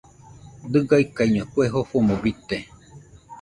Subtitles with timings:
[0.71, 2.57] Diga ikaiño kue jofomo bite